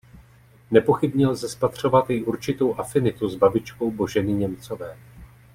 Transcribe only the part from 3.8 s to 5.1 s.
Boženy Němcové.